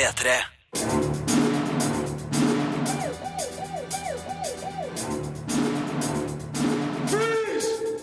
[0.00, 0.30] P3.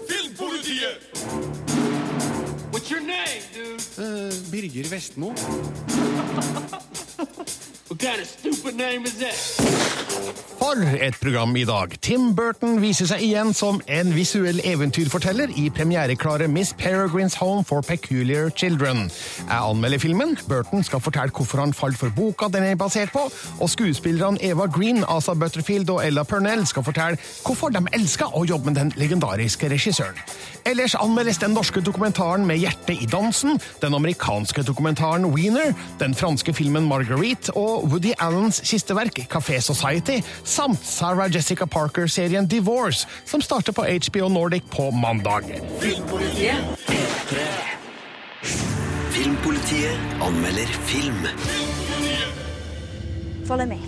[0.08, 1.02] Filmpolitiet!
[2.70, 3.82] What's name, dude?
[4.52, 5.34] Birger Vestmo.
[7.98, 8.28] Kind?
[10.58, 11.94] For et program i dag.
[12.02, 17.86] Tim Burton viser seg igjen som en visuell eventyrforteller i premiereklare Miss Peregrines Home for
[17.86, 19.06] Peculiar Children.
[19.46, 20.36] Jeg anmelder filmen.
[20.50, 23.24] Burton skal fortelle hvorfor han falt for boka den er basert på,
[23.62, 28.44] og skuespillerne Eva Green, Asa Butterfield og Ella Pernell skal fortelle hvorfor de elsker å
[28.50, 30.20] jobbe med den legendariske regissøren.
[30.68, 36.54] Ellers anmeldes den norske dokumentaren Med hjertet i dansen, den amerikanske dokumentaren Wiener, den franske
[36.54, 43.42] filmen Marguerite og Woody Allens siste verk Café Society, samt Sarah Jessica Parker-serien Divorce, som
[43.42, 45.44] starter på HBO Nordic på mandag.
[49.12, 51.28] Filmpolitiet anmelder film.
[53.48, 53.80] Follow me.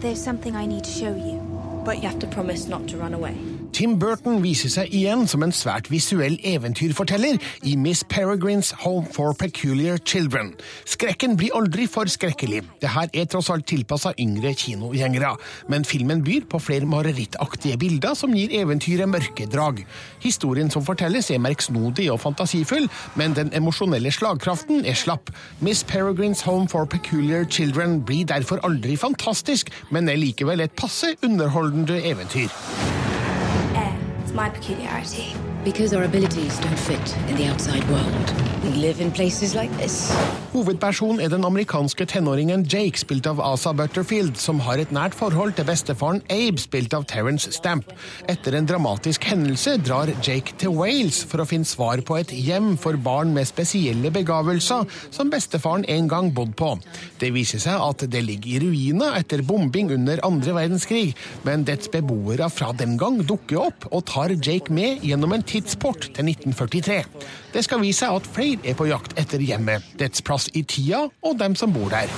[0.00, 1.40] There's something I need to show you.
[1.84, 3.55] But you have to promise not to run away.
[3.76, 7.36] Tim Burton viser seg igjen som en svært visuell eventyrforteller
[7.68, 10.54] i Miss Peregrines Home for Peculiar Children.
[10.88, 12.62] Skrekken blir aldri for skrekkelig.
[12.80, 15.34] Det her er tross alt tilpassa yngre kinogjengere,
[15.68, 19.84] men filmen byr på flere marerittaktige bilder som gir eventyret mørke drag.
[20.24, 22.88] Historien som fortelles er merksnodig og fantasifull,
[23.20, 25.28] men den emosjonelle slagkraften er slapp.
[25.60, 31.12] Miss Peregrines Home for Peculiar Children blir derfor aldri fantastisk, men er likevel et passe
[31.20, 32.48] underholdende eventyr.
[34.38, 34.44] Air.
[34.44, 35.55] It's my peculiarity.
[35.66, 38.26] Because our abilities don't fit in the outside world.
[38.62, 40.12] We live in places like this.
[40.52, 45.56] Hovedpersonen er den amerikanske tenåringen Jake, spilt av Asa Butterfield, som har et nært forhold
[45.58, 47.90] til bestefaren Abe, spilt av Terence Stamp.
[48.30, 52.76] Etter en dramatisk hendelse drar Jake til Wales for å finne svar på et hjem
[52.80, 56.72] for barn med spesielle begavelser, som bestefaren en gang bodde på.
[57.20, 61.10] Det viser seg at det ligger i ruiner etter bombing under andre verdenskrig,
[61.42, 66.00] men dets beboere fra den gang dukker opp og tar Jake med gjennom en tidsport
[66.00, 67.04] til 1943.
[67.54, 71.06] Det skal vise seg at flere er på jakt etter hjemmet, dets plass i tida
[71.08, 72.12] og dem som bor der.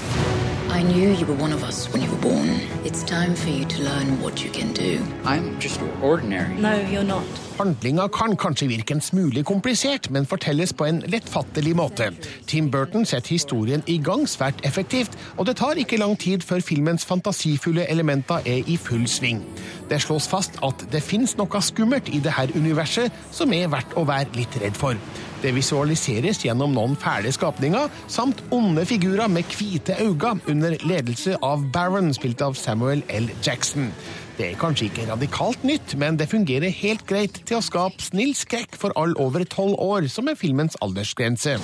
[0.68, 2.48] I knew you were one of us when you were born.
[2.84, 5.00] It's time for you to learn what you can do.
[5.24, 6.54] I'm just ordinary.
[6.60, 7.24] No, you're not.
[7.58, 12.12] Handlinga kan kanskje virke en smule komplisert, men fortelles på en lettfattelig måte.
[12.46, 16.60] Tim Burton setter historien i gang svært effektivt, og det tar ikke lang tid før
[16.62, 19.42] filmens fantasifulle elementer er i full sving.
[19.88, 24.04] Det slås fast at det fins noe skummelt i dette universet som er verdt å
[24.08, 24.98] være litt redd for.
[25.42, 31.62] Det visualiseres gjennom noen fæle skapninger, samt onde figurer med hvite øyne under ledelse av
[31.72, 33.30] Baron, spilt av Samuel L.
[33.46, 33.92] Jackson.
[34.38, 38.36] Det er kanskje ikke radikalt nytt, men det fungerer helt greit til å skape snill
[38.38, 41.56] skrekk for alle over tolv år, som er filmens aldersgrense.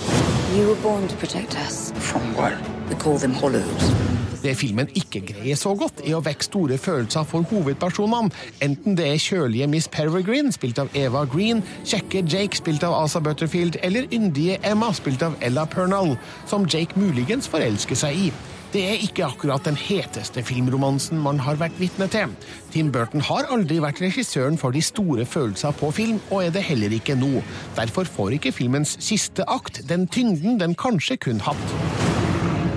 [0.55, 1.93] You were born to protect us.
[1.99, 2.59] From what?
[2.89, 4.24] We call them hollows.
[4.45, 8.29] Det filmen ikke greier så godt, er å vekke store følelser for hovedpersonene,
[8.65, 13.23] enten det er kjølige Miss Peregrine, spilt av Eva Green, kjekke Jake, spilt av Asa
[13.25, 16.19] Butterfield, eller yndige Emma, spilt av Ella Pernal,
[16.51, 18.29] som Jake muligens forelsker seg i.
[18.75, 22.33] Det er ikke akkurat den heteste filmromansen man har vært vitne til.
[22.75, 26.67] Tim Burton har aldri vært regissøren for de store følelser på film, og er det
[26.69, 27.39] heller ikke nå.
[27.79, 31.79] Derfor får ikke filmens siste akt den tyngden den kanskje kun hatt.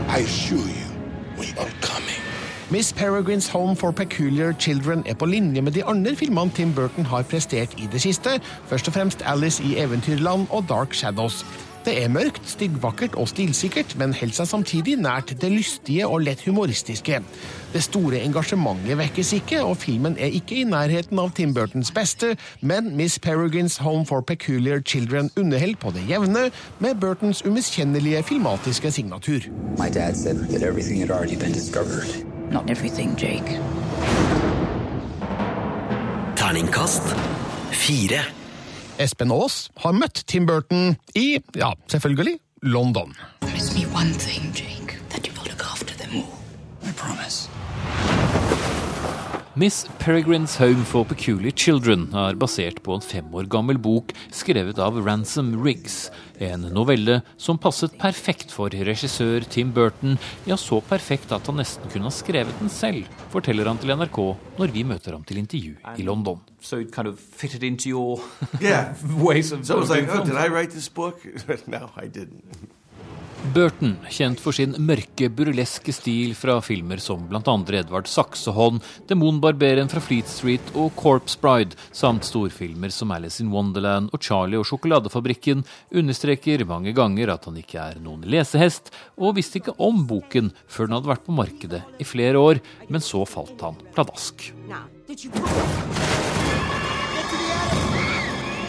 [0.08, 0.87] I assure you,
[1.38, 2.22] we are coming.
[2.70, 7.06] Miss Peregrines Home for Peculiar Children er på linje med de andre filmene Tim Burton
[7.06, 11.46] har prestert i det siste, først og fremst Alice i Eventyrland og Dark Shadows.
[11.86, 16.44] Det er mørkt, styggvakkert og stilsikkert, men holder seg samtidig nært det lystige og lett
[16.48, 17.22] humoristiske.
[17.74, 22.34] Det store engasjementet vekkes ikke, og filmen er ikke i nærheten av Tim Burtons beste,
[22.62, 26.50] men Miss Peregrines Home for Peculiar Children underholder på det jevne
[26.80, 29.48] med Burtons umiskjennelige filmatiske signatur.
[29.78, 32.08] My dad said that everything had already been discovered.
[32.52, 33.60] Not everything, Jake.
[36.36, 37.16] Terningkast
[37.72, 38.37] fire.
[38.98, 43.14] Espen Aas har møtt Tim Burton i, ja, selvfølgelig, London.
[43.42, 44.98] Promise me one thing, Jake.
[45.10, 46.40] That you will look after them all.
[46.82, 47.48] I promise.
[49.58, 54.78] Miss Peregrines Home for Peculiar Children er basert på en fem år gammel bok skrevet
[54.78, 56.12] av Ransom Riggs.
[56.38, 61.90] En novelle som passet perfekt for regissør Tim Burton, ja så perfekt at han nesten
[61.90, 64.20] kunne ha skrevet den selv, forteller han til NRK
[64.60, 66.38] når vi møter ham til intervju i London.
[66.62, 68.20] so it kind of fitted into your
[68.62, 68.94] Yeah.
[69.18, 70.36] ways of So I was of like, oh, did.
[70.36, 71.26] I write this book?
[71.68, 72.44] no, I didn't.
[73.54, 77.42] Burton, kjent for sin mørke, burleske stil fra filmer som bl.a.
[77.80, 84.12] Edvard Saksehånd, Demonbarberen fra Fleet Street og Corpse Bride, samt storfilmer som Alice in Wonderland
[84.16, 85.64] og Charlie og sjokoladefabrikken,
[85.94, 90.90] understreker mange ganger at han ikke er noen lesehest, og visste ikke om boken før
[90.90, 94.50] den hadde vært på markedet i flere år, men så falt han pladask.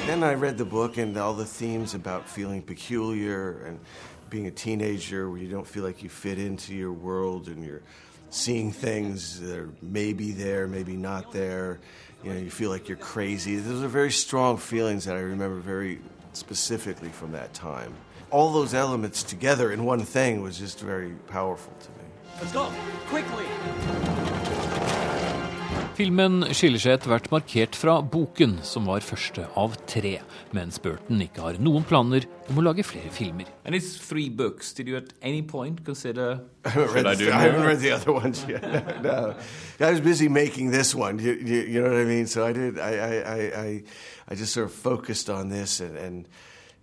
[0.08, 3.78] Then I read the book and all the themes about feeling peculiar and
[4.30, 7.82] being a teenager where you don't feel like you fit into your world and you're
[8.30, 11.80] seeing things that are maybe there, maybe not there.
[12.22, 13.56] You know, you feel like you're crazy.
[13.56, 16.00] Those are very strong feelings that I remember very
[16.32, 17.94] specifically from that time.
[18.30, 21.96] All those elements together in one thing was just very powerful to me.
[22.40, 22.72] Let's go.
[23.06, 23.46] Quickly.
[25.98, 30.20] Filmen skiller seg etter hvert markert fra boken, som var første av tre,
[30.54, 33.48] mens Burton ikke har noen planer om å lage flere filmer.
[33.64, 34.70] And it's three books.
[34.72, 36.38] Did you at any point consider
[39.02, 39.34] no,
[39.80, 41.18] I was busy making this one.
[41.18, 42.28] You, you, know what I mean?
[42.28, 42.78] So I did.
[42.78, 43.82] I, I, I, I,
[44.28, 46.28] I just sort of focused on this, and, and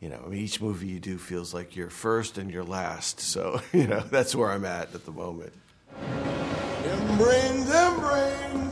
[0.01, 3.21] you know, I mean, each movie you do feels like your first and your last.
[3.21, 5.53] So you know, that's where I'm at at the moment.
[6.01, 8.64] Them brains, them brains.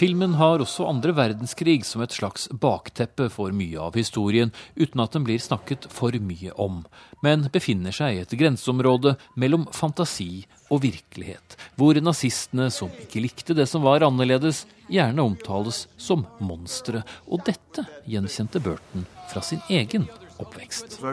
[0.00, 5.12] Filmen har også andre verdenskrig som et slags bakteppe for mye av historien, uten at
[5.12, 6.78] den blir snakket for mye om,
[7.20, 13.58] men befinner seg i et grenseområde mellom fantasi og virkelighet, hvor nazistene som ikke likte
[13.58, 20.08] det som var annerledes, gjerne omtales som monstre, og dette gjenkjente Burton fra sin egen
[20.40, 20.96] oppvekst.
[20.96, 21.12] So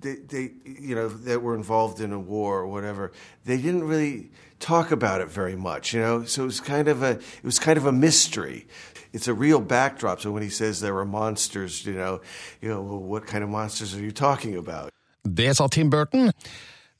[0.00, 3.12] they, they, you know, that were involved in a war or whatever.
[3.44, 6.24] They didn't really talk about it very much, you know.
[6.24, 8.66] So it was kind of a, it was kind of a mystery.
[9.12, 10.20] It's a real backdrop.
[10.20, 12.20] So when he says there were monsters, you know,
[12.60, 14.90] you know, well, what kind of monsters are you talking about?
[15.24, 16.32] Det sa Tim Burton.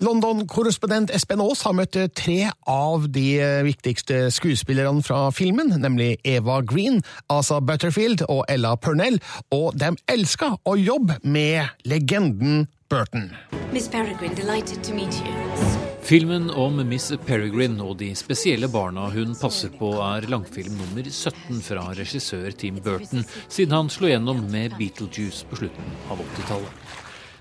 [0.00, 7.00] London-korrespondent Espen Aas har møtt tre av de viktigste skuespillerne fra filmen, nemlig Eva Green,
[7.32, 9.16] Asa Butterfield og Ella Purnell,
[9.48, 13.30] og de elska å jobbe med legenden Burton.
[13.72, 15.85] Miss Peregrine, delighted to meet you.
[16.06, 21.58] Filmen om Miss Peregrine og de spesielle barna hun passer på, er langfilm nummer 17
[21.66, 26.84] fra regissør Tim Burton, siden han slo gjennom med Beetlejuice på slutten av 80-tallet.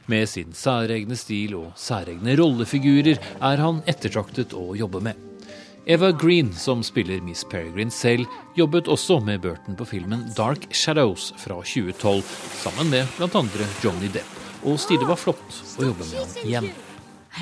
[0.10, 3.22] Med sin særegne stil og særegne rollefigurer
[3.52, 5.22] er han ettertraktet å jobbe med.
[5.86, 8.26] Eva Green, som spiller Miss Peregrine selv,
[8.58, 12.26] jobbet også med Burton på filmen Dark Shadows fra 2012,
[12.64, 13.70] sammen med bl.a.
[13.86, 14.42] Johnny Depp.
[14.66, 16.74] Og stilig var flott å jobbe med ham igjen.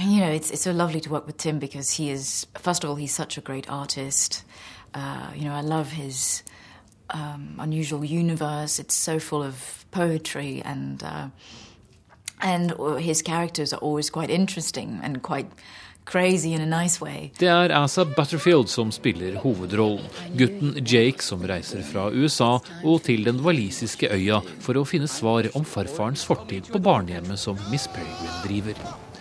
[0.01, 2.89] You know, it's, it's so lovely to work with Tim because he is, first of
[2.89, 4.43] all, he's such a great artist.
[4.93, 6.43] Uh, you know, I love his
[7.11, 8.79] um, unusual universe.
[8.79, 11.27] It's so full of poetry and uh,
[12.41, 15.47] and his characters are always quite interesting and quite.
[17.39, 20.03] Det er Asa Butterfield som spiller hovedrollen.
[20.35, 25.47] Gutten Jake som reiser fra USA og til den walisiske øya for å finne svar
[25.55, 29.12] om farfarens fortid på barnehjemmet som Miss Peregrine driver.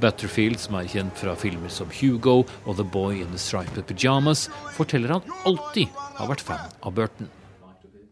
[0.00, 4.48] Butterfield, som er kjent fra filmer som Hugo og The Boy in the Striped Pyjamas,
[4.76, 7.28] forteller han alltid har vært fan av Burton.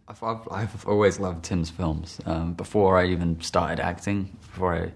[0.09, 2.19] I've, I've, always loved Tim's films.
[2.25, 4.93] Um, before I even started acting, before I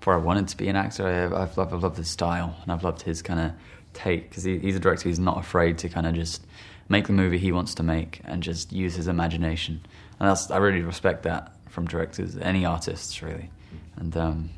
[0.00, 2.72] before I wanted to be an actor, I, I've loved, I've loved his style and
[2.72, 3.52] I've loved his kind of
[3.94, 6.44] take because he, he's a director who's not afraid to kind of just
[6.90, 9.80] make the movie he wants to make and just use his imagination.
[10.20, 13.50] And that's, I really respect that from directors, any artists really.
[13.96, 14.50] And um,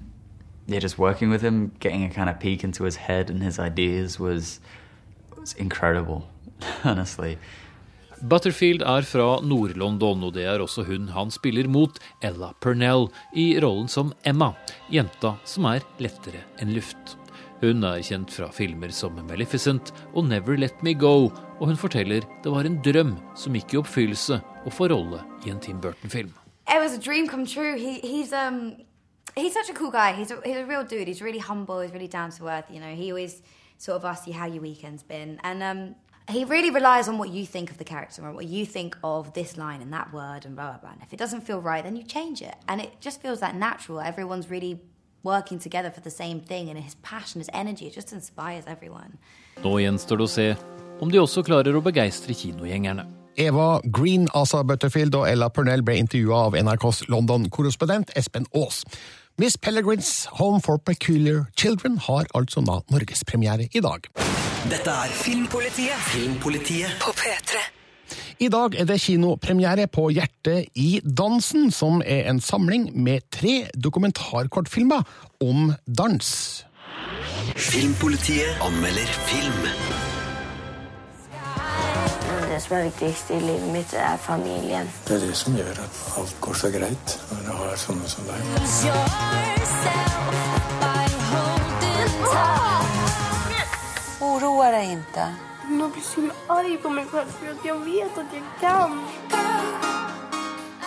[0.67, 3.59] yeah, just working with him, getting a kind of peek into his head and his
[3.59, 4.61] ideas was
[5.39, 6.29] was incredible,
[6.85, 7.39] honestly.
[8.23, 13.59] Butterfield er fra Nord-London, og det er også hun han spiller mot, Ella Purnell, i
[13.61, 14.55] rollen som Emma,
[14.91, 17.19] jenta som er lettere enn luft.
[17.61, 21.29] Hun er kjent fra filmer som Maleficent og Never Let Me Go,
[21.61, 25.53] og hun forteller det var en drøm som gikk i oppfyllelse å få rolle i
[25.53, 26.33] en Tim Burton-film.
[26.69, 27.77] It was a dream come true.
[27.77, 28.86] He, he's um
[29.37, 30.13] he's such a cool guy.
[30.15, 31.07] He's a, he's a real dude.
[31.09, 31.81] He's really humble.
[31.81, 32.65] He's really down to earth.
[32.71, 33.43] You know, he always
[33.79, 35.95] sort of asks you how your weekend's been, and um,
[36.29, 39.35] he really relies on what you think of the character and what you think of
[39.35, 40.91] this line and that word and blah blah blah.
[40.91, 43.55] And if it doesn't feel right, then you change it, and it just feels that
[43.55, 44.01] natural.
[44.01, 44.81] Everyone's really
[45.23, 49.19] working together for the same thing, and his passion, his energy, it just inspires everyone.
[49.63, 50.49] Nå gjenstår det å se
[51.01, 53.05] om de også klarer å begeistre kinogjengerne.
[53.37, 58.81] Eva Green, Asa Butterfield og Ella Purnell ble intervjua av NRKs London-korrespondent Espen Aas.
[59.39, 64.07] Miss Pellegrins Home for Peculiar Children har altså da norgespremiere i dag.
[64.71, 65.99] Dette er Filmpolitiet.
[66.09, 67.61] Filmpolitiet På P3.
[68.41, 73.67] I dag er det kinopremiere på Hjertet i dansen, som er en samling med tre
[73.77, 75.05] dokumentarkortfilmer
[75.45, 76.33] om dans.
[77.57, 79.86] Filmpolitiet anmelder film.
[82.57, 84.87] Det som er viktigst i livet mitt, er familien.
[85.09, 88.25] Det er det som gjør at alt går så greit når du har sånne som
[88.25, 88.41] deg.
[94.25, 95.29] Oroa deg ikke.
[95.77, 96.25] Nå blir så
[96.57, 100.06] arg på meg selv for jeg jag vet at jeg kan.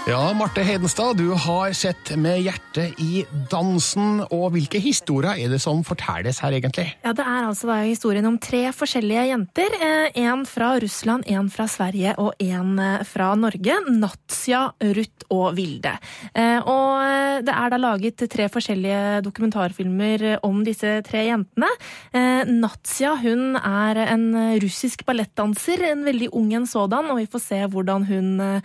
[0.08, 4.24] Ja, Marte Hedenstad, du har sett med hjertet i dansen.
[4.34, 6.88] Og hvilke historier er det som fortelles her, egentlig?
[7.04, 9.76] Ja, Det er altså historien om tre forskjellige jenter.
[10.18, 13.76] En fra Russland, en fra Sverige og en fra Norge.
[14.00, 15.94] Natsja, Ruth og Vilde.
[16.34, 21.70] Eh, Og det er da laget tre forskjellige dokumentarfilmer om disse tre jentene.
[22.14, 27.40] Eh, Natsja hun er en russisk ballettdanser, en veldig ung en sådan, og vi får
[27.46, 28.62] se hvordan hun eh,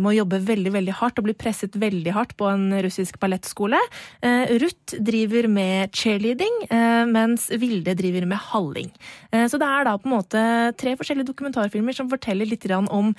[0.00, 3.80] må jobbe veldig veldig hardt og bli presset veldig hardt på en russisk ballettskole.
[4.24, 8.90] Eh, Ruth driver med cheerleading, eh, mens Vilde driver med halling.
[9.32, 13.14] Eh, Så det er da på en måte tre forskjellige dokumentarfilmer som forteller litt om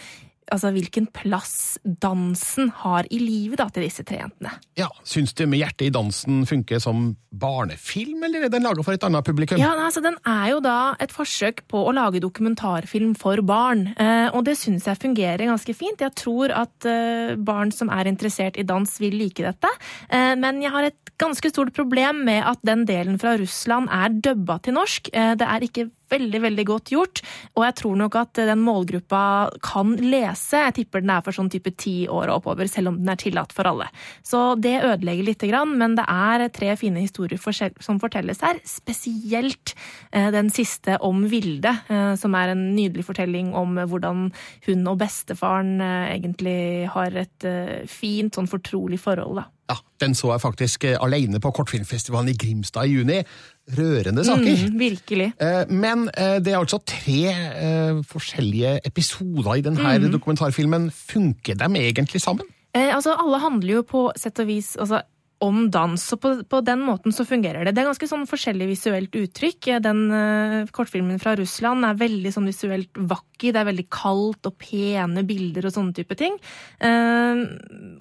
[0.51, 4.53] altså, hvilken plass dansen har i livet da, til disse tre jentene.
[4.79, 8.95] Ja, Syns du Med hjertet i dansen funker som barnefilm, eller er den laga for
[8.95, 9.59] et annet publikum?
[9.61, 13.89] Ja, altså Den er jo da et forsøk på å lage dokumentarfilm for barn.
[13.99, 16.01] Eh, og det syns jeg fungerer ganske fint.
[16.01, 19.73] Jeg tror at eh, barn som er interessert i dans, vil like dette.
[20.09, 24.15] Eh, men jeg har et ganske stort problem med at den delen fra Russland er
[24.15, 25.11] dubba til norsk.
[25.13, 27.21] Eh, det er ikke veldig veldig godt gjort,
[27.55, 29.21] og jeg tror nok at den målgruppa
[29.65, 30.61] kan lese.
[30.67, 33.19] Jeg tipper den er for sånn type ti år og oppover, selv om den er
[33.21, 33.87] tillatt for alle.
[34.25, 37.41] Så det ødelegger lite grann, men det er tre fine historier
[37.83, 38.61] som fortelles her.
[38.67, 39.75] Spesielt
[40.11, 44.29] eh, den siste om Vilde, eh, som er en nydelig fortelling om hvordan
[44.67, 46.59] hun og bestefaren eh, egentlig
[46.93, 49.41] har et eh, fint, sånn fortrolig forhold.
[49.41, 49.49] da.
[49.69, 53.21] Ja, Den så jeg faktisk eh, alene på kortfilmfestivalen i Grimstad i juni.
[53.65, 54.67] Rørende saker.
[54.69, 55.31] Mm, virkelig.
[55.41, 60.11] Eh, Men eh, det er altså tre eh, forskjellige episoder i denne mm.
[60.13, 60.91] dokumentarfilmen.
[60.93, 62.45] Funker de egentlig sammen?
[62.75, 65.01] Eh, altså, alle handler jo på sett og vis altså,
[65.43, 67.73] om dans, og på, på den måten så fungerer det.
[67.75, 69.71] Det er ganske sånn forskjellig visuelt uttrykk.
[69.83, 73.49] Den eh, kortfilmen fra Russland er veldig sånn visuelt vakker.
[73.49, 76.37] Det er veldig kaldt og pene bilder og sånne type ting.
[76.85, 77.43] Eh,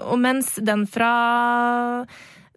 [0.05, 1.13] og mens den fra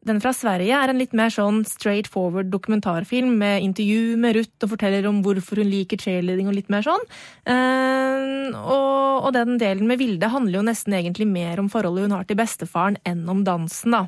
[0.07, 4.65] den fra Sverige er en litt mer sånn straight forward dokumentarfilm med intervju med Ruth
[4.65, 7.03] og forteller om hvorfor hun liker cheerleading og litt mer sånn.
[7.47, 12.17] Eh, og, og den delen med Vilde handler jo nesten egentlig mer om forholdet hun
[12.17, 14.05] har til bestefaren enn om dansen, da.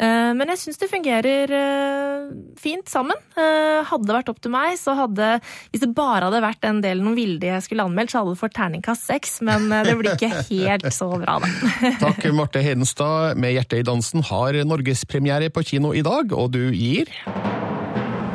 [0.00, 2.28] Eh, men jeg syns det fungerer eh,
[2.60, 3.18] fint sammen.
[3.36, 5.32] Eh, hadde det vært opp til meg, så hadde
[5.72, 8.40] Hvis det bare hadde vært den delen om Vilde jeg skulle anmeldt, så hadde det
[8.40, 11.50] fått terningkast seks, men det blir ikke helt så bra, da.
[12.04, 13.36] Takk, Marte Hedenstad.
[13.40, 17.10] Med hjertet i dansen har norgespremiere på kino i dag, og du gir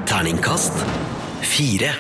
[0.06, 0.78] Terningkast
[1.46, 1.96] fire.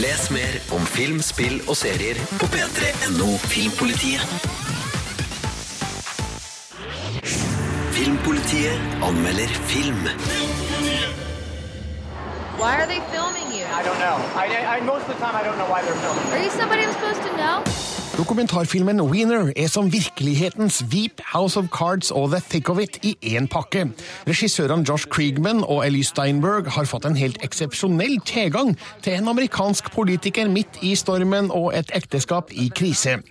[0.00, 4.69] Les mer om film, spill og serier på p3.no Filmpolitiet.
[8.00, 10.00] Filmpolitiet anmelder film.
[12.56, 13.66] Why are they filming you?
[13.66, 14.16] I don't know.
[14.34, 16.24] I, I, most of the time, I don't know why they're filming.
[16.32, 17.99] Are you somebody I'm supposed to know?
[18.20, 23.14] Dokumentarfilmen Wiener er som virkelighetens Veep, House of Cards og The Thick of It i
[23.32, 23.86] én pakke.
[24.28, 29.88] Regissørene Josh Kriegman og Ellie Steinberg har fått en helt eksepsjonell tilgang til en amerikansk
[29.94, 33.22] politiker midt i stormen og et ekteskap i krise.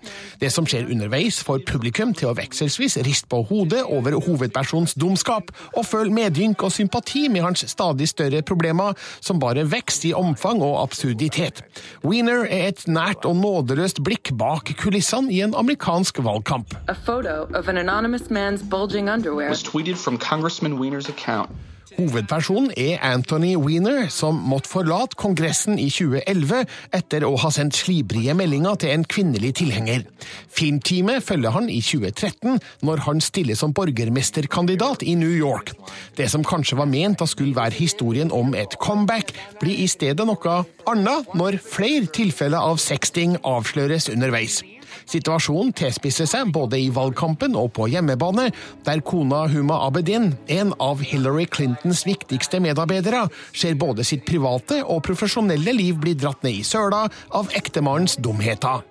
[0.41, 5.53] Det som skjer underveis, får publikum til å vekselvis riste på hodet over hovedpersonens dumskap
[5.75, 10.65] og føle medynk og sympati med hans stadig større problemer, som bare vokser i omfang
[10.65, 11.61] og absurditet.
[12.01, 16.75] Wiener er et nært og nådeløst blikk bak kulissene i en amerikansk valgkamp.
[16.87, 21.49] A photo of an anonymous man's bulging underwear was tweeted from Congressman Wiener's account.
[21.97, 28.35] Hovedpersonen er Anthony Weiner, som måtte forlate Kongressen i 2011 etter å ha sendt slibrige
[28.37, 30.05] meldinger til en kvinnelig tilhenger.
[30.53, 35.73] Filmteamet følger han i 2013, når han stiller som borgermesterkandidat i New York.
[36.17, 40.27] Det som kanskje var ment å skulle være historien om et comeback, blir i stedet
[40.29, 44.61] noe annet når flere tilfeller av sexting avsløres underveis.
[45.09, 48.49] Situasjonen tilspisser seg både i valgkampen og på hjemmebane,
[48.87, 55.03] der kona Huma Abedin, en av Hillary Clintons viktigste medarbeidere, ser både sitt private og
[55.07, 57.05] profesjonelle liv bli dratt ned i søla
[57.37, 58.83] av ektemannens dumheter.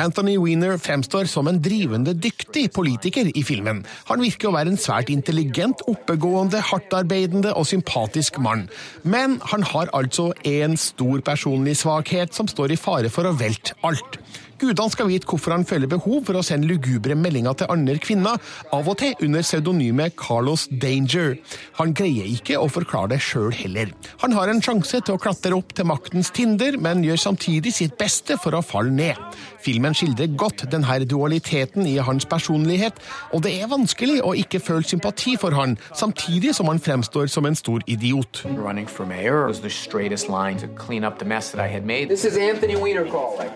[0.00, 3.82] Anthony Weiner fremstår som en drivende dyktig politiker i filmen.
[4.08, 8.68] Han virker å være en svært intelligent, oppegående, hardtarbeidende og sympatisk mann.
[9.02, 13.76] Men han har altså en stor personlig svakhet som står i fare for å velte
[13.84, 14.20] alt.
[14.62, 18.38] Gudene skal vite hvorfor han føler behov for å sende lugubre meldinger til andre kvinner,
[18.70, 21.34] av og til under pseudonymet Carlos Danger.
[21.80, 23.90] Han greier ikke å forklare det sjøl heller.
[24.22, 27.96] Han har en sjanse til å klatre opp til maktens tinder, men gjør samtidig sitt
[27.98, 29.18] beste for å falle ned.
[29.62, 33.02] Filmen skildrer godt denne dualiteten i hans personlighet,
[33.34, 37.46] og det er vanskelig å ikke føle sympati for han, samtidig som han fremstår som
[37.50, 38.44] en stor idiot.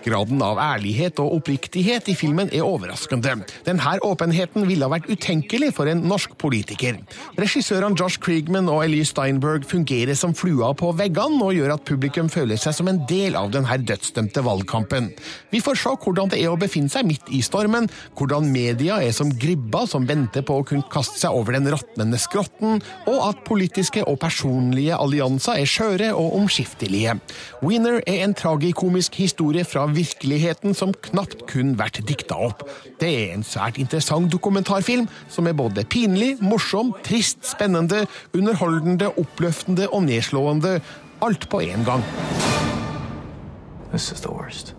[0.07, 3.35] Graden av ærlighet og oppriktighet i filmen er overraskende.
[3.65, 6.97] Denne åpenheten ville ha vært utenkelig for en norsk politiker.
[7.37, 12.29] Regissørene Josh Kriegman og Elise Steinberg fungerer som flua på veggene og gjør at publikum
[12.31, 15.11] føler seg som en del av denne dødsdømte valgkampen.
[15.53, 19.13] Vi får se hvordan det er å befinne seg midt i stormen, hvordan media er
[19.15, 23.43] som gribber som venter på å kunne kaste seg over den råtnende skrotten, og at
[23.47, 27.17] politiske og personlige allianser er skjøre og omskiftelige.
[27.63, 32.63] Winner er en tragikomisk historie fra virkeligheten som knapt kun vært dikta opp.
[33.01, 38.05] Det er en svært interessant dokumentarfilm som er både pinlig, morsom, trist, spennende,
[38.37, 40.77] underholdende, oppløftende og nedslående.
[41.25, 42.03] Alt på én gang.
[43.91, 44.75] This is the worst.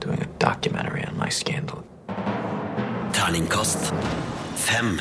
[0.00, 1.84] Doing a documentary on my scandal.
[3.12, 3.92] Terningkast
[4.56, 5.00] fem.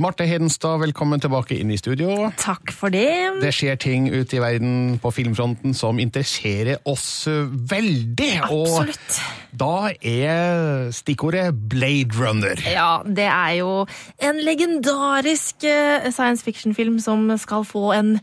[0.00, 2.30] Marte Hedenstad, velkommen tilbake inn i studio.
[2.40, 3.42] Takk for det.
[3.42, 8.30] Det skjer ting ute i verden på filmfronten som interesserer oss veldig.
[8.46, 9.18] Absolutt.
[9.18, 12.60] Og da er stikkordet Blade Runner.
[12.68, 13.84] Ja, det er jo
[14.22, 18.16] en legendarisk eh, science fiction-film som skal få en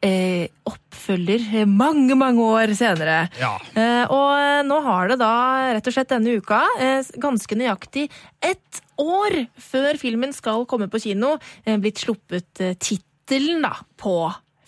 [0.00, 3.22] eh, oppfølger mange, mange år senere.
[3.40, 3.54] Ja.
[3.74, 5.32] Eh, og nå har det da
[5.76, 8.08] rett og slett denne uka, eh, ganske nøyaktig
[8.40, 13.66] ett år før filmen skal komme på kino, eh, blitt sluppet eh, tittelen
[14.00, 14.16] på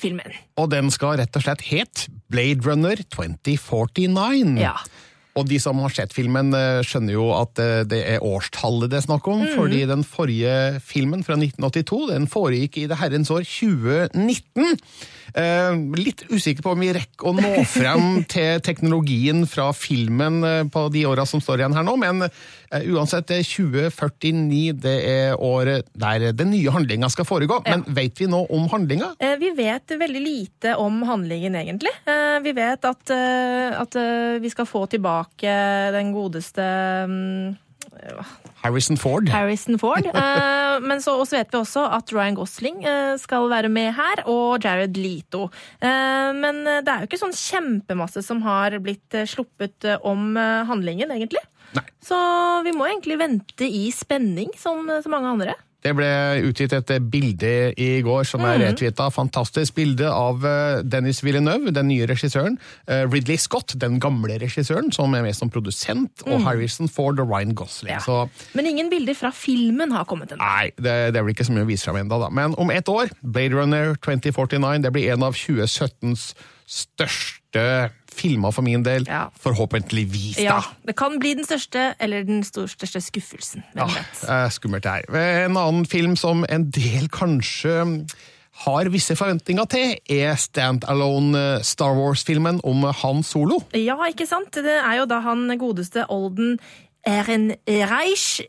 [0.03, 0.35] filmen.
[0.59, 4.59] Og den skal rett og slett het Blade Runner 2049.
[4.63, 4.77] Ja.
[5.39, 9.01] Og de som har sett filmen, eh, skjønner jo at eh, det er årstallet det
[9.01, 9.47] er snakk om.
[9.47, 9.55] Mm.
[9.57, 14.77] Fordi den forrige filmen fra 1982 den foregikk i det herrens år 2019.
[15.33, 20.65] Eh, litt usikker på om vi rekker å nå frem til teknologien fra filmen eh,
[20.69, 22.27] på de åra som står igjen her nå, men
[22.93, 27.61] uansett, det er 2049 det er året der den nye handlinga skal foregå.
[27.69, 29.13] Men vet vi nå om handlinga?
[29.21, 31.93] Eh, Vi vet veldig lite om handlingen, egentlig.
[32.07, 35.53] Eh, Vi vet at, eh, at eh, vi skal få tilbake
[35.93, 36.63] den godeste
[37.09, 37.57] mm,
[38.63, 39.29] Harrison Ford.
[39.29, 40.07] Harrison Ford.
[40.23, 44.23] Eh, Men så også vet vi også at Ryan Gosling eh, skal være med her,
[44.31, 45.51] og Jared Leto.
[45.83, 50.33] Eh, Men det er jo ikke sånn kjempemasse som har blitt eh, sluppet eh, om
[50.41, 51.43] eh, handlingen, egentlig.
[52.03, 52.17] Så
[52.65, 55.55] vi må egentlig vente i spenning, som så mange andre.
[55.83, 56.07] Det ble
[56.47, 58.63] utgitt et bilde i går som er Mhm.
[58.69, 59.09] retweeta.
[59.11, 62.57] Fantastisk bilde av eh, Dennis Villeneuve, den nye regissøren.
[62.87, 66.23] eh, Ridley Scott, den gamle regissøren, som er med som produsent.
[66.25, 66.45] Og Mhm.
[66.45, 67.99] Harrison Ford og Ryan Gosling.
[68.01, 70.39] Så Men ingen bilder fra filmen har kommet ennå.
[70.39, 72.31] nei, det, det er vel ikke så mye å vise fram ennå, da.
[72.31, 76.35] Men om ett år, Blade Runner 2049, det blir en av 2017s
[76.69, 79.07] største filmer for min del.
[79.43, 80.43] Forhåpentligvis, da.
[80.43, 83.65] Ja, det kan bli den største eller den største skuffelsen.
[83.73, 84.23] Hvem vet?
[84.29, 85.47] Er skummelt det her.
[85.47, 88.07] En annen film som en del kanskje
[88.63, 93.63] har visse forventninger til, er stand-alone Star Wars-filmen om Han Solo.
[93.73, 94.53] Ja, ikke sant?
[94.53, 96.59] Det er jo da han godeste Olden
[97.09, 98.43] Ehrenreich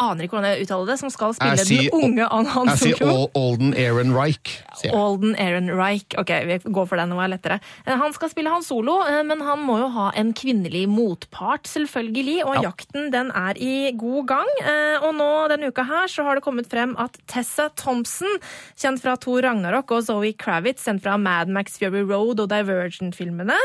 [0.00, 3.08] Aner ikke hvordan jeg uttaler det, som skal spille see, den unge Anne Hansson Klo.
[3.10, 4.54] Jeg sier Olden Aaron Reich.
[4.96, 6.06] Olden Aaron Reich.
[6.18, 7.58] Ok, vi går for den, er det lettere.
[7.86, 11.68] Eh, Han skal spille Han Solo, eh, men han må jo ha en kvinnelig motpart,
[11.68, 12.38] selvfølgelig.
[12.46, 12.70] Og Ja.
[12.70, 14.48] jakten den er i god gang.
[14.64, 18.28] Eh, Og nå denne uka her så har det kommet frem at Tessa Thompson,
[18.76, 23.56] kjent fra Thor Ragnarok, og Zoe Kravitz, kjent fra Mad Max Fury Road og Divergent-filmene,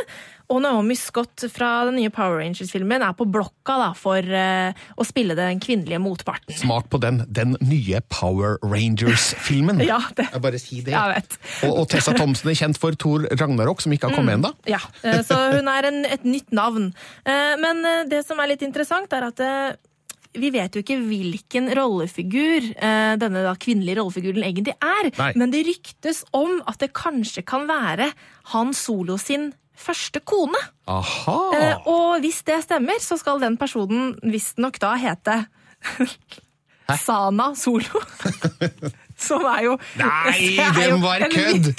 [0.51, 5.05] og Naomi Scott fra den nye Power Rangers-filmen er på blokka da, for uh, å
[5.07, 6.53] spille den kvinnelige motparten.
[6.57, 9.81] Smak på den, den nye Power Rangers-filmen.
[9.89, 10.27] Ja, det.
[10.33, 10.93] Jeg bare si det.
[10.95, 11.35] Jeg vet.
[11.67, 14.49] Og, og Tessa Thompson er kjent for Thor Ragnarok, som ikke har kommet ennå.
[14.69, 16.89] Ja, eh, så hun er en, et nytt navn.
[17.25, 19.43] Eh, Men det som er litt interessant, er at
[20.39, 25.11] vi vet jo ikke hvilken rollefigur eh, denne da kvinnelige rollefiguren egentlig er.
[25.17, 25.31] Nei.
[25.39, 28.11] Men det ryktes om at det kanskje kan være
[28.53, 30.59] Han Solo sin første kone.
[30.87, 31.37] Aha!
[31.57, 35.45] Eh, Og hvis det stemmer, så skal den personen visstnok da hete
[37.01, 38.01] Sana Solo.
[39.15, 41.69] Som er jo Nei, det, det må være kødd!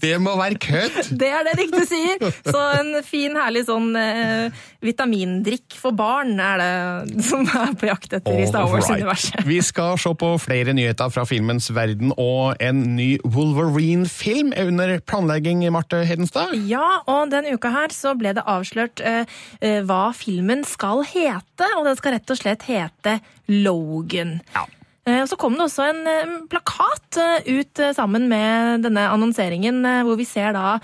[0.00, 0.98] Det må være kødd!
[1.18, 2.22] Det er det riktig sier.
[2.46, 8.14] Så en fin, herlig sånn eh, vitamindrikk for barn er det som er på jakt
[8.20, 9.42] etter i Star Wars-universet.
[9.48, 14.94] Vi skal se på flere nyheter fra filmens verden, og en ny Wolverine-film er under
[15.02, 16.54] planlegging, Marte Hedenstad.
[16.70, 19.24] Ja, og den uka her så ble det avslørt eh,
[19.60, 24.38] eh, hva filmen skal hete, og den skal rett og slett hete Logan.
[24.54, 24.77] Og
[25.28, 30.02] Så kom det også en eh, plakat eh, ut eh, sammen med denne annonseringen, eh,
[30.06, 30.78] hvor vi ser da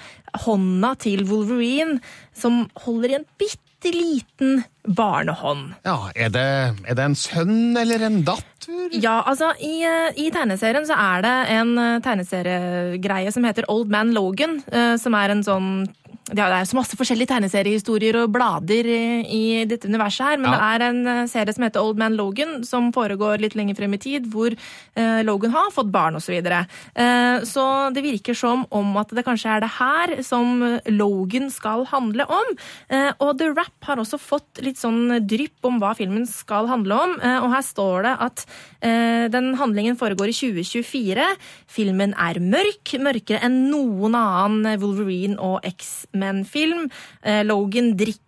[0.45, 2.01] hånda til Wolverine,
[2.35, 5.75] som holder i en bitte liten barnehånd.
[5.85, 6.49] Ja, er det,
[6.89, 8.51] er det en sønn eller en datter?
[8.93, 13.93] Ja, altså i, eh, i tegneserien så er det en eh, tegneseriegreie som heter Old
[13.93, 15.71] Man Logan, eh, som er en sånn
[16.25, 20.57] Det er så masse forskjellige tegneseriehistorier og blader i, dette universet her, men Ja.
[20.57, 23.93] det er en eh, serie som heter Old Man Logan, som foregår litt lenger frem
[23.93, 26.25] i tid, hvor eh, Logan har fått barn osv.
[26.25, 26.63] Så, videre.
[26.97, 31.85] eh, så det virker som om at det kanskje er det her som Logan skal
[31.93, 32.57] handle om.
[32.89, 36.95] Eh, og The Rap har også fått litt sånn drypp om hva filmen skal handle
[37.05, 38.47] om, og her står det at
[39.33, 41.25] den handlingen foregår i 2024.
[41.71, 46.89] Filmen er mørk, mørkere enn noen annen Wolverine og X-Men-film.
[47.23, 48.23] Eh, Logan drikker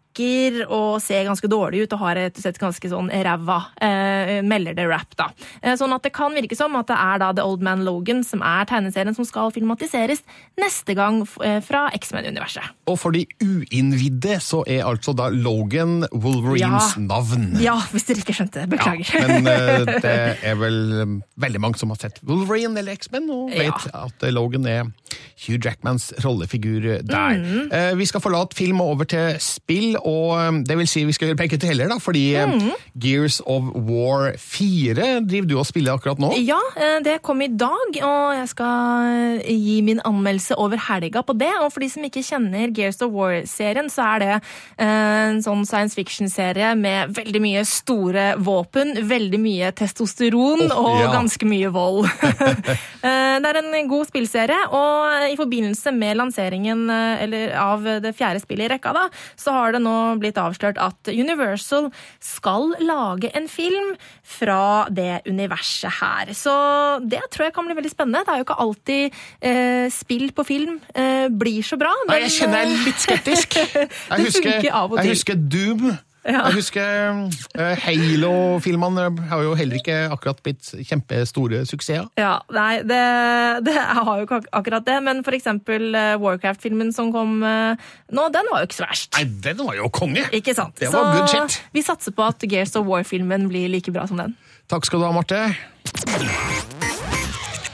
[0.68, 4.74] og ser ganske dårlig ut og har rett og slett ganske sånn ræva, eh, melder
[4.74, 5.28] det rap, da.
[5.62, 8.22] Eh, sånn at det kan virke som at det er da The Old Man Logan
[8.24, 10.22] som er tegneserien som skal filmatiseres
[10.60, 12.62] neste gang eh, fra X-Men-universet.
[12.88, 17.02] Og for de uinnvidde så er altså da Logan Wolverines Ja.
[17.02, 17.56] navn.
[17.60, 18.68] Ja, hvis dere ikke skjønte det.
[18.76, 19.10] Beklager.
[19.14, 23.28] Ja, men eh, det er vel um, veldig mange som har sett Wolverine eller X-Men
[23.30, 23.66] og Ja.
[23.70, 24.84] vet at eh, Logan er
[25.46, 27.36] Hugh Jackmans rollefigur der.
[27.38, 27.72] Mm.
[27.72, 31.14] Eh, Vi skal forlate film og over til spill, og um, det vil si vi
[31.16, 32.72] skal gjøre begge deler, da, fordi Mhm.
[32.98, 36.32] Gears of War 4 driver du og spiller akkurat nå.
[36.46, 41.22] Ja, eh, det kom i dag, og jeg skal eh, gi min anmeldelse over helga
[41.26, 41.52] på det.
[41.62, 45.66] Og for de som ikke kjenner Gears of War-serien, så er det eh, en sånn
[45.68, 51.12] science fiction-serie med veldig mye store våpen, veldig mye testosteron oh, og ja.
[51.14, 52.08] ganske mye vold.
[53.06, 58.66] Det er en god spillserie, og i forbindelse med lanseringen eller av det fjerde spillet
[58.66, 59.04] i rekka, da,
[59.38, 61.90] så har det nå blitt avslørt at Universal
[62.22, 63.94] skal lage en film
[64.26, 66.32] fra det universet her.
[66.36, 66.54] Så
[67.04, 68.24] det tror jeg kan bli veldig spennende.
[68.26, 71.92] Det er jo ikke alltid eh, spill på film eh, blir så bra.
[72.10, 73.56] Nei, jeg kjenner jeg er litt skeptisk.
[74.16, 75.90] Jeg husker, jeg husker Doom.
[76.26, 76.40] Ja.
[76.48, 77.20] Jeg husker
[77.54, 82.08] uh, Halo-filmene har jo heller ikke akkurat blitt kjempestore suksesser.
[82.18, 82.98] Ja, nei, det,
[83.68, 87.78] det har jo ikke ak- akkurat det, men for eksempel eh, Warcraft-filmen som kom uh,
[88.10, 89.12] nå, den var jo ikke så verst.
[89.14, 90.26] Nei, den var jo konge!
[90.34, 90.74] Ikke sant?
[90.82, 91.60] Det var good shit.
[91.76, 94.34] vi satser på at Gears of War-filmen blir like bra som den.
[94.66, 95.44] Takk skal du ha, Marte.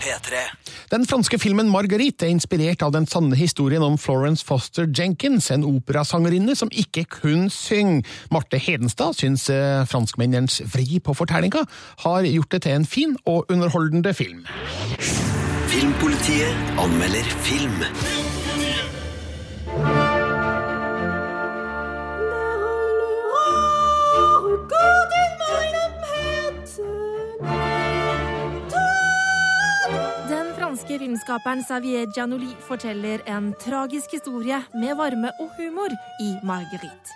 [0.02, 0.44] P3.
[0.92, 5.64] Den franske filmen Marguerite er inspirert av den sanne historien om Florence Foster Jenkins, en
[5.64, 8.04] operasangerinne som ikke kun synger.
[8.28, 11.64] Marte Hedenstad syns franskmennens franskmennenes vri på fortellinga
[12.04, 14.44] har gjort det til en fin og underholdende film.
[15.72, 18.31] Filmpolitiet anmelder film.
[30.92, 35.88] Franske filmskaperen Xavier Giannoli forteller en tragisk historie med varme og humor
[36.20, 37.14] i Marguerite.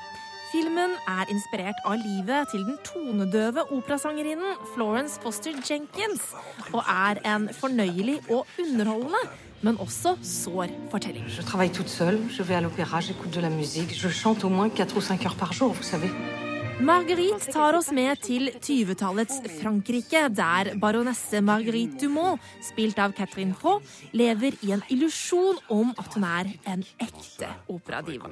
[0.49, 6.25] Filmen er inspirert av livet til den tonedøve operasangerinnen Florence Foster Jenkins,
[6.73, 9.21] og er en fornøyelig og underholdende,
[9.61, 11.29] men også sår fortelling.
[11.29, 14.49] Jeg Je travaille Jeg går je vais jeg l'opéra, musikk, jeg musique, je chante au
[14.49, 16.46] moins 4
[16.81, 17.37] ou 5 heures par jour, vous savez.
[17.37, 23.83] Marguerite tar oss med til 20-tallets Frankrike, der baronesse Marguerite Dumont, spilt av Catherine Faux,
[24.13, 28.29] lever i en illusjon om at hun er en ekte operadiva.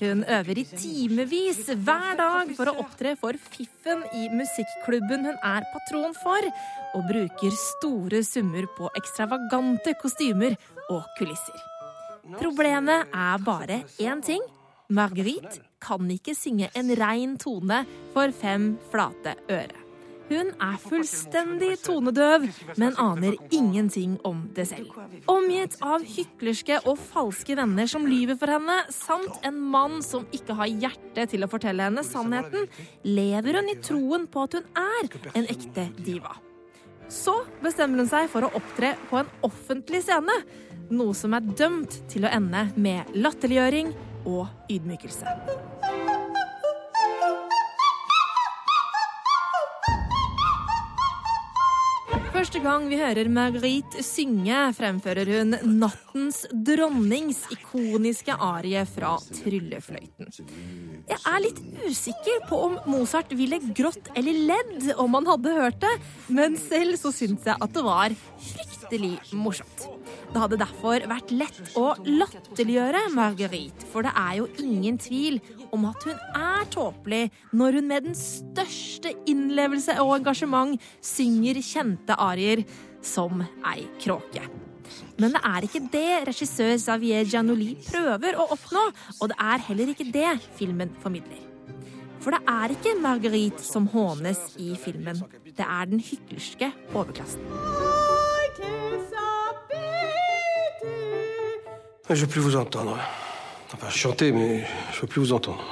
[0.00, 5.68] Hun øver i timevis hver dag for å opptre for fiffen i musikklubben hun er
[5.72, 6.50] patron for,
[6.94, 10.58] og bruker store summer på ekstravagante kostymer
[10.90, 11.62] og kulisser.
[12.34, 14.42] Problemet er bare én ting.
[14.88, 17.82] Marguerite kan ikke synge en rein tone
[18.14, 19.82] for fem flate øre.
[20.26, 22.48] Hun er fullstendig tonedøv,
[22.80, 24.90] men aner ingenting om det selv.
[25.30, 30.56] Omgitt av hyklerske og falske venner som lyver for henne, samt en mann som ikke
[30.58, 32.66] har hjerte til å fortelle henne sannheten,
[33.06, 36.34] lever hun i troen på at hun er en ekte diva.
[37.06, 40.40] Så bestemmer hun seg for å opptre på en offentlig scene,
[40.90, 43.94] noe som er dømt til å ende med latterliggjøring
[44.26, 45.36] og ydmykelse.
[52.36, 60.28] Første gang vi hører Marguerite synge, fremfører hun nattens dronnings ikoniske arie fra Tryllefløyten.
[61.08, 65.80] Jeg er litt usikker på om Mozart ville grått eller ledd om han hadde hørt
[65.82, 65.94] det,
[66.28, 68.14] men selv så syns jeg at det var
[68.52, 69.88] fryktelig morsomt.
[70.36, 75.38] Det hadde derfor vært lett å latterliggjøre Marguerite, for det er jo ingen tvil
[75.72, 77.22] om at hun er tåpelig
[77.56, 82.66] når hun med den største innlevelse og engasjement synger kjente arier
[83.00, 84.44] som ei kråke.
[85.16, 89.96] Men det er ikke det regissør Xavier Giannoli prøver å oppnå, og det er heller
[89.96, 91.40] ikke det filmen formidler.
[92.20, 95.24] For det er ikke Marguerite som hånes i filmen.
[95.48, 97.95] Det er den hyklerske overklassen.
[102.08, 102.96] Je veux plus vous entendre.
[103.74, 105.64] Enfin, chanter, mais je veux plus vous entendre.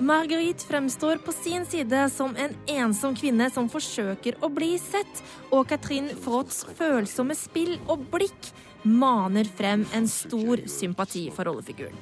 [0.00, 5.66] Marguerite fremstår på sin side som en ensom kvinne som forsøker å bli sett, og
[5.70, 8.50] Katrin Frotts følsomme spill og blikk
[8.84, 11.98] maner frem en stor sympati for rollefiguren.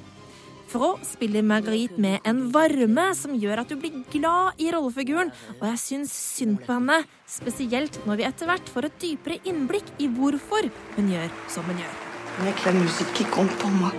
[0.69, 5.67] Frå spiller Marguerite med en varme som gjør at du blir glad i rollefiguren, og
[5.71, 10.09] jeg syns synd på henne, spesielt når vi etter hvert får et dypere innblikk i
[10.09, 12.12] hvorfor hun gjør som hun gjør.
[12.41, 13.91] Avec la musique qui compte pour moi.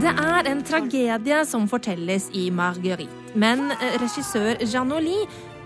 [0.00, 5.16] Det er en tragedie som fortelles i Marguerite, men regissør regissør Janoli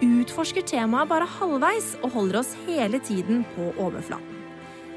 [0.03, 4.41] utforsker temaet bare halvveis og holder oss hele tiden på overflaten.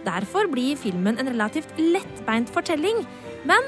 [0.05, 3.03] Derfor blir filmen en relativt lettbeint fortelling,
[3.43, 3.63] men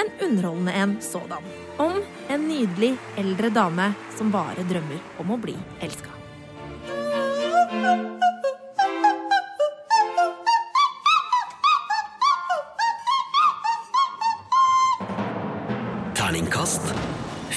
[0.00, 1.46] en underholdende en sådan.
[1.78, 6.10] Om en nydelig eldre dame som bare drømmer om å bli elska.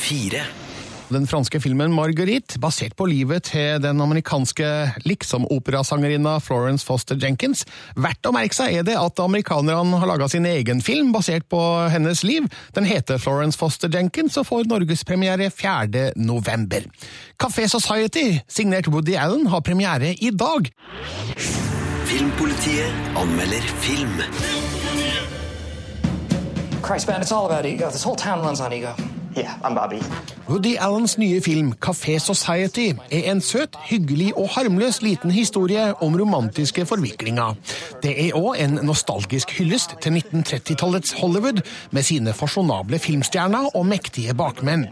[0.07, 0.45] Fire.
[1.07, 4.67] Den franske filmen Marguerite, basert på livet til den amerikanske
[5.07, 7.63] liksom-operasangerinna Florence Foster Jenkins.
[7.95, 11.61] Verdt å merke seg er det at amerikanerne har laga sin egen film basert på
[11.93, 12.49] hennes liv.
[12.75, 16.09] Den heter Florence Foster Jenkins og får norgespremiere 4.
[16.19, 16.87] november.
[17.39, 20.67] Café Society, signert Woody Allen, har premiere i dag.
[22.07, 24.19] Filmpolitiet anmelder film.
[26.83, 27.89] Christ, man, it's all about ego.
[27.89, 28.95] This whole town runs on ego.
[29.37, 29.53] Yeah.
[30.47, 36.15] Woody Allens nye film Café Society er en søt, hyggelig og harmløs liten historie om
[36.15, 37.57] romantiske forviklinger.
[38.03, 44.33] Det er òg en nostalgisk hyllest til 1930-tallets Hollywood, med sine fasjonable filmstjerner og mektige
[44.33, 44.87] bakmenn.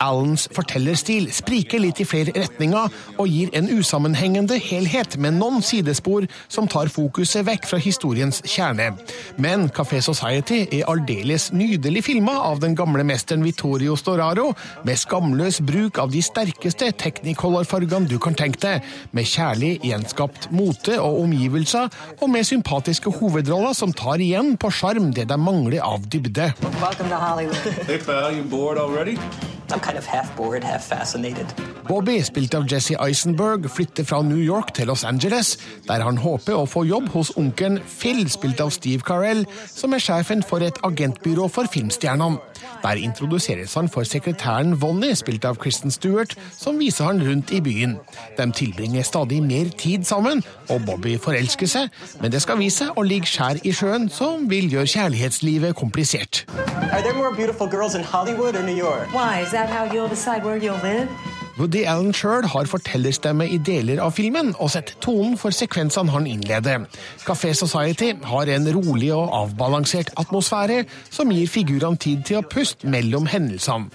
[0.00, 6.28] Allens fortellerstil spriker litt i flere retninger og gir en usammenhengende helhet med noen sidespor
[6.48, 8.92] som tar fokuset vekk fra historiens kjerne.
[9.36, 14.52] Men Café Society er aldeles nydelig filma av den gamle mesteren Vittorio Storaro,
[14.86, 20.98] med skamløs bruk av de sterkeste Technicolor-fargene du kan tenke deg, med kjærlig gjenskapt mote
[21.00, 26.06] og omgivelser, og med sympatiske hovedroller som tar igjen på sjarm det de mangler av
[26.10, 26.52] dybde.
[26.80, 27.56] Welcome to Hollywood.
[27.86, 29.18] Hey, pal, you bored already?
[29.70, 31.46] I'm kind of half bored, half fascinated.
[31.88, 35.56] Bobby, spilt av Jesse Eisenberg, flytter fra New York til Los Angeles,
[35.88, 40.02] der han håper å få jobb hos onkelen Phil, spilt av Steve Carell, som er
[40.02, 42.38] sjefen for et agentbyrå for filmstjernene.
[42.80, 47.60] Der introduseres han for sekretæren Vonnie, spilt av Kristen Stewart, som viser han rundt i
[47.64, 47.96] byen.
[48.38, 51.90] De tilbringer stadig mer tid sammen, og Bobby forelsker seg,
[52.20, 56.44] men det skal vise seg å ligge skjær i sjøen, som vil gjøre kjærlighetslivet komplisert.
[56.92, 59.12] Are there more beautiful girls in Hollywood or New York?
[59.12, 59.42] Why?
[59.42, 61.08] Is that how you'll decide where you'll live?
[61.58, 66.28] Woody Allen sjøl har fortellerstemme i deler av filmen, og setter tonen for sekvensene han
[66.30, 66.86] innleder.
[67.26, 72.88] Café Society har en rolig og avbalansert atmosfære, som gir figurene tid til å puste
[72.88, 73.90] mellom hendelsene.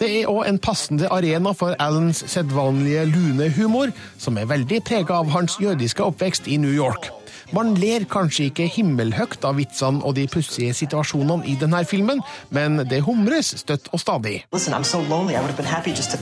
[0.00, 5.20] Det er òg en passende arena for Allens sedvanlige lune humor, som er veldig prega
[5.20, 7.10] av hans jødiske oppvekst i New York.
[7.52, 12.22] Man ler kanskje ikke himmelhøyt av vitsene og de pussige situasjonene i denne filmen,
[12.54, 14.44] men det humres støtt og stadig.
[14.54, 15.02] Listen, so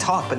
[0.01, 0.33] talk.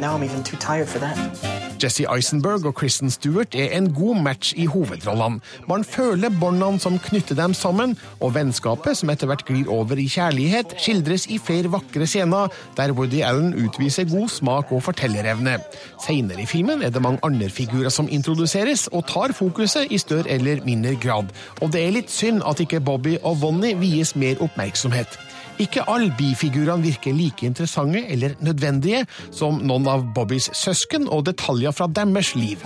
[1.79, 5.39] Jesse Eisenberg og Kristen Stewart er en god match i hovedrollene.
[5.69, 10.09] Man føler båndene som knytter dem sammen, og vennskapet som etter hvert glir over i
[10.11, 15.55] kjærlighet, skildres i flere vakre scener der Woody Allen utviser god smak og fortellerevne.
[16.03, 20.27] Senere i filmen er det mange andre figurer som introduseres og tar fokuset i større
[20.35, 24.41] eller mindre grad, og det er litt synd at ikke Bobby og Vonnie vies mer
[24.43, 25.28] oppmerksomhet.
[25.59, 31.75] Ikke alle bifigurene virker like interessante eller nødvendige som noen av Bobbys søsken og detaljer
[31.75, 32.63] fra deres liv.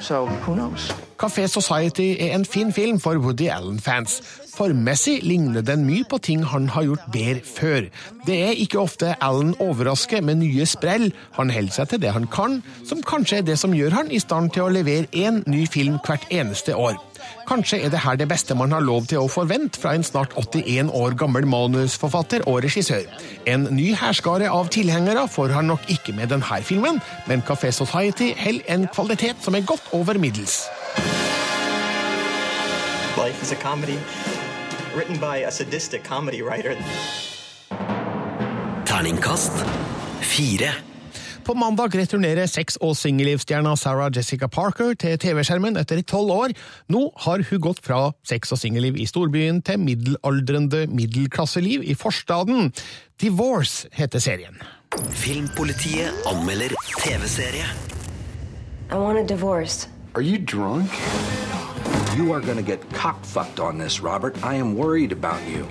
[0.00, 0.28] So?
[1.18, 4.22] Café Society er en fin film for Woody Allen-fans.
[4.58, 7.86] Formmessig ligner den mye på ting han har gjort bedre før.
[8.26, 12.26] Det er ikke ofte Allen overrasker med nye sprell, han holder seg til det han
[12.26, 15.66] kan, som kanskje er det som gjør han i stand til å levere én ny
[15.70, 16.98] film hvert eneste år.
[17.48, 20.34] Kanskje er det her det beste man har lov til å forvente fra en snart
[20.36, 23.06] 81 år gammel manusforfatter og regissør.
[23.48, 28.34] En ny hærskare av tilhengere får han nok ikke med denne filmen, men Café Society
[28.36, 30.66] holder en kvalitet som er godt over middels.
[33.16, 33.96] Life is a comedy
[34.94, 36.76] written by a sadistic comedy writer.
[38.84, 39.64] Terningkast
[40.20, 40.87] fire.
[41.48, 46.52] På mandag returnerer sex- og singellivsstjerna Sarah Jessica Parker til TV-skjermen etter tolv år.
[46.92, 52.68] Nå har hun gått fra sex- og singelliv i storbyen til middelaldrende middelklasseliv i forstaden.
[53.16, 54.60] Divorce heter serien.
[55.08, 57.64] Filmpolitiet anmelder TV-serie.
[58.92, 59.88] I want a divorce.
[60.14, 60.92] Are you drunk?
[62.18, 64.36] You are gonna get cock-fucked on this, Robert.
[64.44, 65.64] I am worried about you.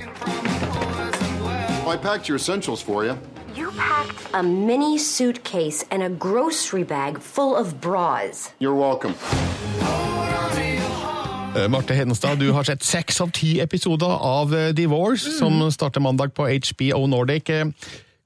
[1.86, 3.13] I packed your essentials for you.
[3.58, 8.52] You packed a mini suitcase and a grocery bag full of bras.
[8.60, 9.15] You're welcome.
[11.56, 16.00] Eh, Marte Hedenstad, du har sett seks av ti episoder av eh, Divorce, som starter
[16.00, 17.50] mandag på HBO Nordic.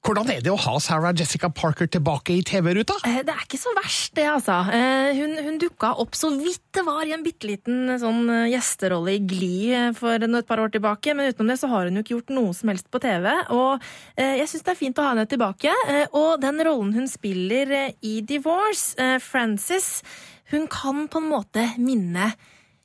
[0.02, 2.96] Hvordan er det å ha Sarah Jessica Parker tilbake i TV-ruta?
[3.06, 4.56] Eh, Det er ikke så verst, det, altså.
[4.74, 8.50] Eh, Hun, hun dukka opp så vidt det var i en bitte liten sånn eh,
[8.50, 12.02] gjesterolle i eh, for et par år tilbake, men utenom det så har hun jo
[12.02, 13.30] ikke gjort noe som helst på TV.
[13.54, 13.78] Og
[14.18, 15.70] jeg syns det er fint å ha henne tilbake.
[16.18, 20.02] Og den rollen hun spiller i Divorce, Frances,
[20.50, 22.32] hun kan på en måte minne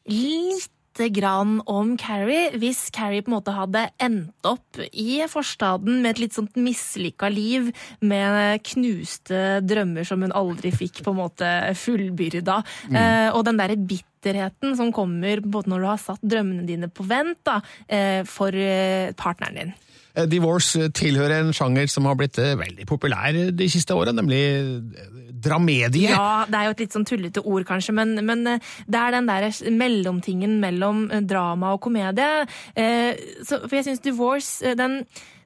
[0.06, 0.70] litt
[1.14, 6.24] grann om Carrie, hvis Carrie på en måte hadde endt opp i forstaden med et
[6.26, 12.62] litt sånt mislykka liv, med knuste drømmer som hun aldri fikk på en måte fullbyrda.
[12.90, 13.00] Mm.
[13.02, 17.06] Eh, og den derre bitterheten som kommer både når du har satt drømmene dine på
[17.08, 19.76] vent da, eh, for eh, partneren din.
[20.18, 24.42] Eh, Divorce tilhører en sjanger som har blitt eh, veldig populær de siste årene, nemlig
[24.58, 26.10] eh, dramedie.
[26.10, 29.18] Ja, det er jo et litt sånn tullete ord, kanskje, men, men eh, det er
[29.18, 32.48] den der mellomtingen mellom eh, drama og komedie.
[32.74, 33.14] Eh,
[33.46, 35.04] for jeg syns Divorce eh, den,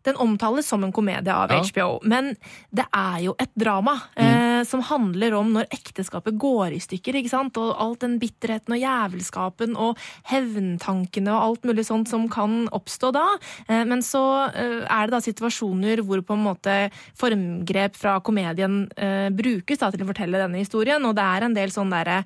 [0.07, 1.61] den omtales som en komedie av Ja.
[1.61, 2.35] HBO, men
[2.73, 7.33] det er jo et drama eh, som handler om når ekteskapet går i stykker, ikke
[7.33, 7.57] sant?
[7.57, 9.97] Og alt den bitterheten og jævelskapen og
[10.31, 13.27] hevntankene og alt mulig sånt som kan oppstå da.
[13.67, 16.77] Eh, men så eh, er det da situasjoner hvor på en måte
[17.19, 21.57] formgrep fra komedien eh, brukes da til å fortelle denne historien, og det er en
[21.57, 22.23] del sånn derre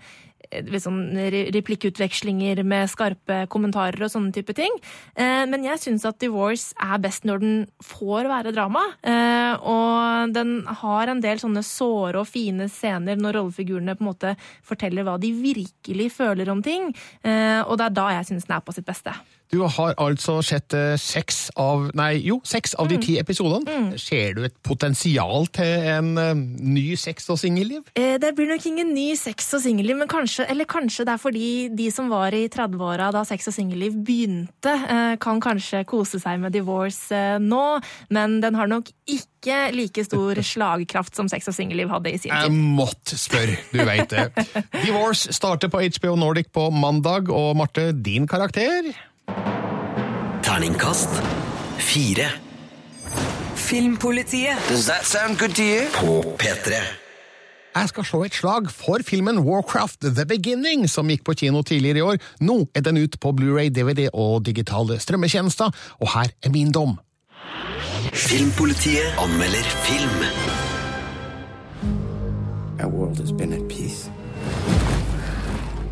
[0.52, 1.00] sånn
[1.56, 4.72] replikkutvekslinger med skarpe kommentarer og sånne type ting.
[5.16, 8.84] Eh, Men jeg syns at Divorce er best når den får være drama.
[9.04, 14.12] Eh, Og den har en del sånne såre og fine scener når rollefigurene på en
[14.14, 16.94] måte forteller hva de virkelig føler om ting.
[17.24, 19.14] Eh, Og det er da jeg syns den er på sitt beste.
[19.54, 23.02] Du har altså sett eh, seks av Nei, jo, seks av de Mm.
[23.06, 23.98] ti episodene.
[24.02, 27.84] Ser du et potensial til en eh, ny sex- og singelliv?
[27.96, 31.22] Eh, Det blir nok ingen ny sex- og singelliv, men kanskje, eller kanskje det er
[31.22, 34.74] fordi de som var i 30-åra da sex- og singelliv begynte,
[35.22, 41.16] kan kanskje kose seg med divorce nå, men den har nok ikke like stor slagkraft
[41.16, 42.50] som sex- og singelliv hadde i sin tid.
[42.50, 44.32] Jeg måtte spørre, du veit det.
[44.86, 48.90] Divorce starter på HBO Nordic på mandag, og Marte, din karakter?
[50.44, 51.10] Terningkast
[51.78, 52.30] fire.
[53.56, 54.58] Filmpolitiet.
[54.70, 55.88] Does that sound good to you?
[55.94, 56.74] På P3.
[57.76, 61.98] Jeg skal slå et slag for filmen Warcraft The Beginning, som gikk på kino tidligere
[61.98, 62.22] i år.
[62.40, 66.96] Nå er den ut på Blu-ray, DVD og digitale strømmetjenester, og her er min dom.
[68.14, 70.24] Filmpolitiet anmelder film.
[72.80, 74.10] Our world has been at peace.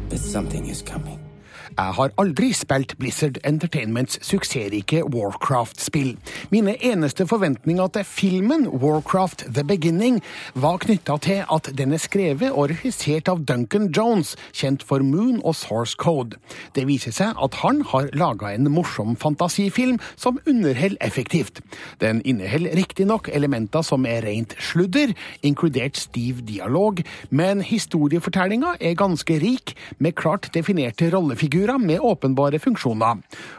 [0.10, 1.33] But something is coming.
[1.72, 6.18] Jeg har aldri spilt Blizzard Entertainments suksessrike Warcraft-spill.
[6.52, 10.20] Mine eneste forventninger til filmen Warcraft The Beginning
[10.56, 15.40] var knytta til at den er skrevet og regissert av Duncan Jones, kjent for Moon
[15.44, 16.38] og Source Code.
[16.76, 21.64] Det viser seg at han har laga en morsom fantasifilm som underholder effektivt.
[22.04, 27.00] Den inneholder riktignok elementer som er rent sludder, inkludert stiv dialog,
[27.32, 33.18] men historiefortellinga er ganske rik, med klart definerte rollefigurer actionfigurer med åpenbare funksjoner.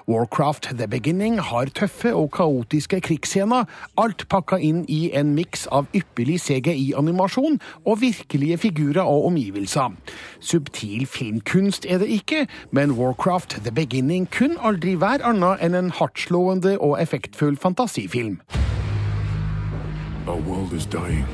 [0.09, 5.87] Warcraft The Beginning har tøffe og kaotiske krigsscener, alt pakka inn i en miks av
[5.95, 9.95] ypperlig CGI-animasjon og virkelige figurer og omgivelser.
[10.41, 15.91] Subtil filmkunst er det ikke, men Warcraft The Beginning kun aldri være annet enn en
[15.91, 18.41] hardtslående og effektfull fantasifilm.
[20.27, 21.27] Our world is dying.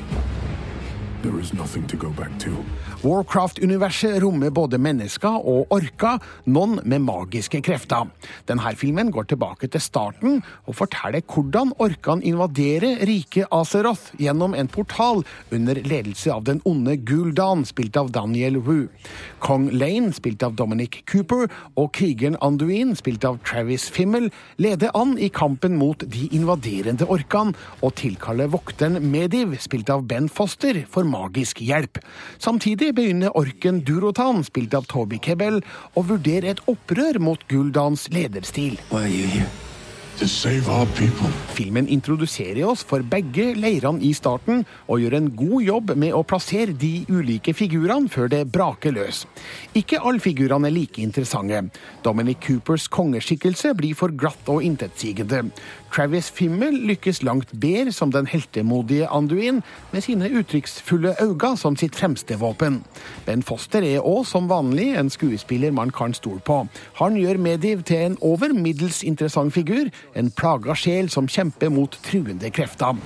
[1.22, 2.64] There is nothing to go back to.
[3.00, 6.18] Warcraft-universet rommer både mennesker og orker,
[6.52, 8.10] noen med magiske krefter.
[8.44, 14.68] Denne filmen går tilbake til starten og forteller hvordan orkene invaderer rike Azeroth gjennom en
[14.68, 18.90] portal under ledelse av den onde Guldan, spilt av Daniel Wu.
[19.40, 21.48] Kong Lane, spilt av Dominic Cooper,
[21.80, 24.28] og krigeren Anduin, spilt av Travis Fimmel,
[24.60, 30.28] leder an i kampen mot de invaderende orkene og tilkaller vokteren Mediv, spilt av Ben
[30.28, 31.96] Foster, for magisk hjelp.
[32.36, 35.62] Samtidig begynner orken Durotan, spilt av Toby Kebbell,
[35.94, 38.78] å vurdere et opprør mot Guldans lederstil.
[38.90, 39.69] Why are you here?
[40.20, 46.20] Filmen introduserer oss for begge leirene i starten, og gjør en god jobb med å
[46.28, 49.22] plassere de ulike figurene før det braker løs.
[49.72, 51.62] Ikke alle figurene er like interessante.
[52.04, 55.46] Dominic Coopers kongeskikkelse blir for glatt og intetsigende.
[55.90, 61.96] Travis Fimmel lykkes langt bedre som den heltemodige Anduin, med sine uttrykksfulle øyne som sitt
[61.96, 62.82] fremste våpen.
[63.26, 66.60] Ben Foster er òg som vanlig en skuespiller man kan stole på.
[67.00, 71.98] Han gjør Mediv til en over middels interessant figur, en plaga sjel som kjemper mot
[72.06, 72.96] truende krefter.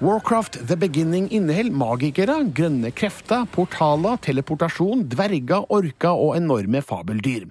[0.00, 7.48] Warcraft The Beginning inneholder magikere, grønne krefter, portaler, teleportasjon, dverger, orker og enorme fabeldyr.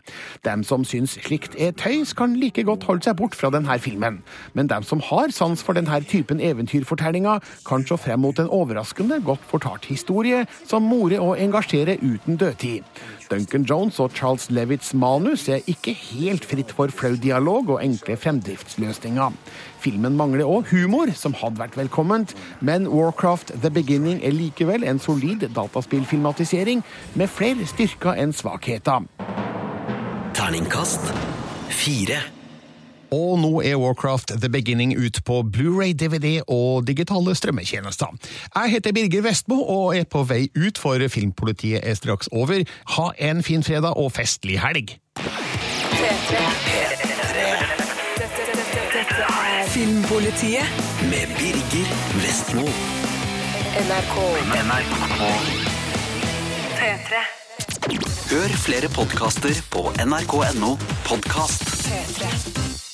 [0.48, 4.22] Dem som syns slikt er tøys, kan like godt holde seg bort fra denne filmen.
[4.56, 9.20] Men dem som har sans for denne typen eventyrfortellinger, kan se frem mot en overraskende
[9.28, 12.88] godt fortalt historie som morer og engasjerer uten dødtid.
[13.32, 18.18] Duncan Jones og Charles Levitts manus er ikke helt fritt for flau dialog og enkle
[18.20, 19.36] fremdriftsløsninger.
[19.84, 25.02] Filmen mangler òg humor, som hadde vært velkomment, men Warcraft The Beginning er likevel en
[25.04, 29.06] solid dataspillfilmatisering med flere styrker enn svakheter.
[30.38, 31.14] Terningkast
[31.74, 32.37] fire.
[33.12, 38.08] Og nå er Warcraft The Beginning ut på Blu-ray, DVD og digitale strømmetjenester.
[38.56, 42.64] Jeg heter Birger Vestmo og er på vei ut, for Filmpolitiet er straks over.
[42.98, 44.98] Ha en fin fredag og festlig helg!
[49.68, 50.66] Filmpolitiet
[51.12, 51.90] Med Birger
[52.24, 52.66] Vestmo.
[53.78, 54.16] NRK.
[54.66, 55.22] NRK.
[56.78, 57.22] P3.
[58.32, 61.64] Hør flere podkaster på nrk.no podkast.
[61.88, 62.87] P3.